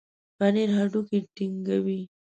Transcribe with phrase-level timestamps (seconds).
[0.37, 2.01] پنېر هډوکي ټينګوي.